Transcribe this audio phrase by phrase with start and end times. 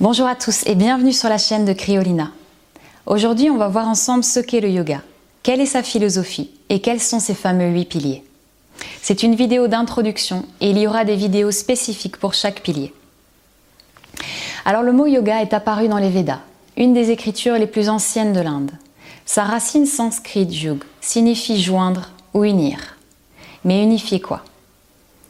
[0.00, 2.30] Bonjour à tous et bienvenue sur la chaîne de Cryolina.
[3.06, 5.02] Aujourd'hui, on va voir ensemble ce qu'est le yoga,
[5.42, 8.22] quelle est sa philosophie et quels sont ses fameux huit piliers.
[9.02, 12.94] C'est une vidéo d'introduction et il y aura des vidéos spécifiques pour chaque pilier.
[14.64, 16.42] Alors le mot yoga est apparu dans les Védas,
[16.76, 18.70] une des écritures les plus anciennes de l'Inde.
[19.26, 22.96] Sa racine sanscrite yug signifie joindre ou unir.
[23.64, 24.44] Mais unifier quoi?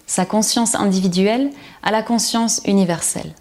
[0.07, 3.33] Sa conscience individuelle à la conscience universelle.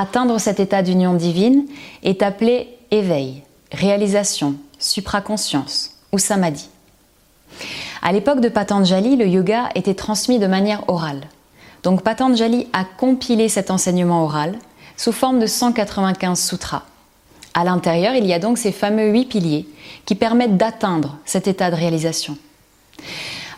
[0.00, 1.66] Atteindre cet état d'union divine
[2.04, 6.68] est appelé éveil, réalisation, supraconscience ou samadhi.
[8.00, 11.22] À l'époque de Patanjali, le yoga était transmis de manière orale.
[11.82, 14.54] Donc Patanjali a compilé cet enseignement oral
[14.96, 16.84] sous forme de 195 sutras.
[17.52, 19.66] À l'intérieur, il y a donc ces fameux huit piliers
[20.04, 22.38] qui permettent d'atteindre cet état de réalisation.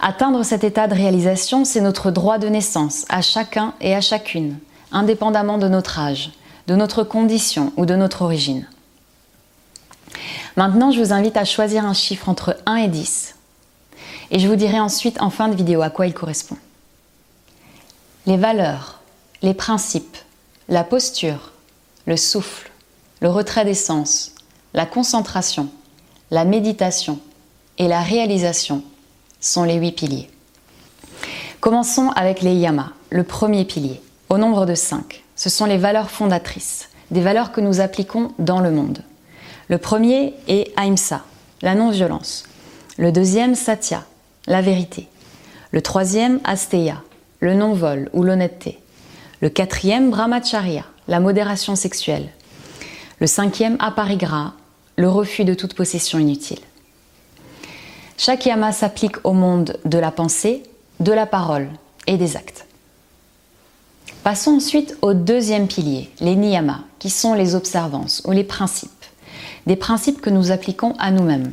[0.00, 4.56] Atteindre cet état de réalisation, c'est notre droit de naissance à chacun et à chacune,
[4.92, 6.32] indépendamment de notre âge,
[6.66, 8.66] de notre condition ou de notre origine.
[10.56, 13.34] Maintenant, je vous invite à choisir un chiffre entre 1 et 10.
[14.30, 16.56] Et je vous dirai ensuite en fin de vidéo à quoi il correspond.
[18.26, 19.00] Les valeurs,
[19.42, 20.16] les principes,
[20.68, 21.52] la posture,
[22.06, 22.70] le souffle,
[23.20, 24.32] le retrait des sens,
[24.74, 25.68] la concentration,
[26.30, 27.18] la méditation
[27.78, 28.82] et la réalisation
[29.40, 30.30] sont les huit piliers.
[31.60, 35.22] Commençons avec les yamas, le premier pilier, au nombre de cinq.
[35.36, 39.02] Ce sont les valeurs fondatrices, des valeurs que nous appliquons dans le monde.
[39.68, 41.22] Le premier est Ahimsa,
[41.62, 42.44] la non-violence.
[42.96, 44.04] Le deuxième, Satya,
[44.46, 45.08] la vérité.
[45.72, 47.02] Le troisième, Asteya,
[47.40, 48.78] le non-vol ou l'honnêteté.
[49.40, 52.28] Le quatrième, Brahmacharya, la modération sexuelle.
[53.18, 54.54] Le cinquième, Aparigraha,
[54.96, 56.60] le refus de toute possession inutile.
[58.16, 60.62] Chaque yama s'applique au monde de la pensée,
[61.00, 61.70] de la parole
[62.06, 62.66] et des actes.
[64.22, 68.90] Passons ensuite au deuxième pilier, les niyamas, qui sont les observances ou les principes,
[69.66, 71.50] des principes que nous appliquons à nous-mêmes.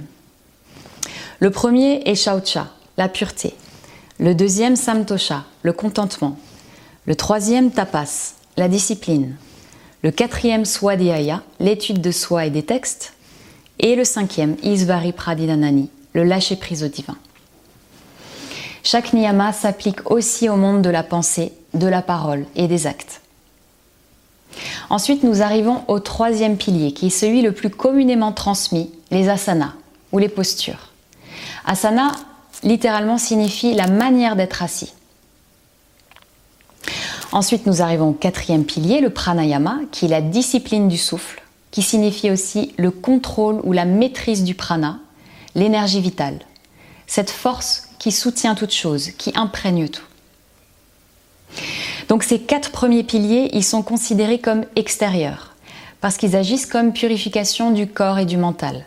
[1.39, 2.67] Le premier est shaucha,
[2.97, 3.53] la pureté.
[4.19, 6.37] Le deuxième samtosha, le contentement.
[7.05, 9.37] Le troisième tapas, la discipline.
[10.03, 13.13] Le quatrième swadhyaya, l'étude de soi et des textes.
[13.79, 17.15] Et le cinquième isvari pradinanani, le lâcher-prise au divin.
[18.89, 23.19] Chaque niyama s'applique aussi au monde de la pensée, de la parole et des actes.
[24.89, 29.73] Ensuite, nous arrivons au troisième pilier, qui est celui le plus communément transmis, les asanas,
[30.13, 30.93] ou les postures.
[31.65, 32.13] Asana,
[32.63, 34.93] littéralement, signifie la manière d'être assis.
[37.33, 41.81] Ensuite, nous arrivons au quatrième pilier, le pranayama, qui est la discipline du souffle, qui
[41.81, 44.99] signifie aussi le contrôle ou la maîtrise du prana,
[45.55, 46.39] l'énergie vitale,
[47.05, 50.03] cette force qui soutient toute chose, qui imprègne tout.
[52.07, 55.55] Donc ces quatre premiers piliers, ils sont considérés comme extérieurs,
[56.01, 58.85] parce qu'ils agissent comme purification du corps et du mental,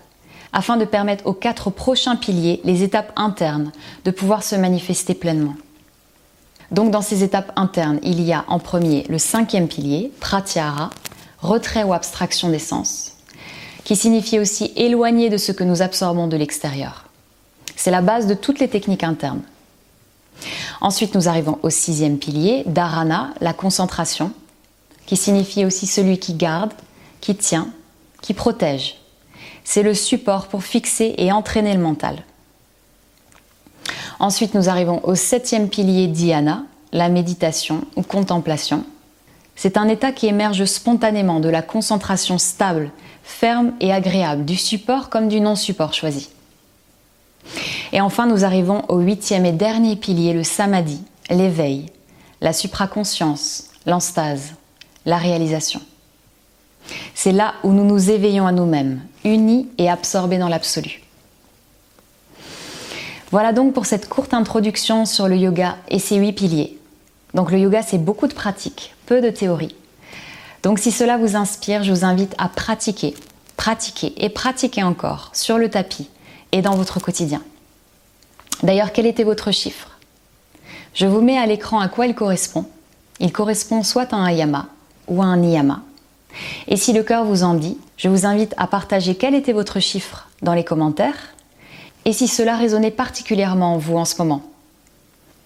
[0.52, 3.72] afin de permettre aux quatre prochains piliers, les étapes internes,
[4.04, 5.54] de pouvoir se manifester pleinement.
[6.70, 10.90] Donc dans ces étapes internes, il y a en premier le cinquième pilier, pratyahara,
[11.40, 13.16] retrait ou abstraction des sens
[13.90, 17.09] qui signifie aussi éloigner de ce que nous absorbons de l'extérieur.
[17.80, 19.40] C'est la base de toutes les techniques internes.
[20.82, 24.32] Ensuite, nous arrivons au sixième pilier, dharana, la concentration,
[25.06, 26.74] qui signifie aussi celui qui garde,
[27.22, 27.68] qui tient,
[28.20, 28.98] qui protège.
[29.64, 32.22] C'est le support pour fixer et entraîner le mental.
[34.18, 38.84] Ensuite, nous arrivons au septième pilier, dhyana, la méditation ou contemplation.
[39.56, 42.90] C'est un état qui émerge spontanément de la concentration stable
[43.22, 46.28] ferme et agréable, du support comme du non-support choisi.
[47.92, 51.86] Et enfin, nous arrivons au huitième et dernier pilier, le samadhi, l'éveil,
[52.40, 54.54] la supraconscience, l'enstase,
[55.06, 55.80] la réalisation.
[57.14, 61.02] C'est là où nous nous éveillons à nous-mêmes, unis et absorbés dans l'absolu.
[63.30, 66.78] Voilà donc pour cette courte introduction sur le yoga et ses huit piliers.
[67.34, 69.76] Donc le yoga, c'est beaucoup de pratique, peu de théorie.
[70.62, 73.14] Donc si cela vous inspire, je vous invite à pratiquer,
[73.56, 76.08] pratiquer et pratiquer encore sur le tapis
[76.52, 77.42] et dans votre quotidien.
[78.62, 79.98] D'ailleurs, quel était votre chiffre?
[80.94, 82.66] Je vous mets à l'écran à quoi il correspond.
[83.20, 84.66] Il correspond soit à un yama
[85.08, 85.82] ou à un niyama.
[86.68, 89.80] Et si le cœur vous en dit, je vous invite à partager quel était votre
[89.80, 91.34] chiffre dans les commentaires
[92.04, 94.42] et si cela résonnait particulièrement en vous en ce moment.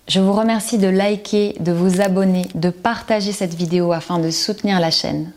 [0.06, 4.78] Je vous remercie de liker, de vous abonner, de partager cette vidéo afin de soutenir
[4.78, 5.32] la chaîne.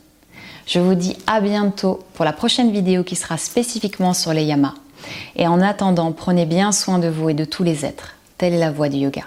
[0.65, 4.73] Je vous dis à bientôt pour la prochaine vidéo qui sera spécifiquement sur les yamas.
[5.35, 8.15] Et en attendant, prenez bien soin de vous et de tous les êtres.
[8.37, 9.23] Telle est la voie du yoga.